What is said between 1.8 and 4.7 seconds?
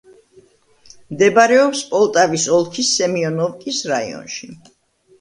პოლტავის ოლქის სემიონოვკის რაიონში.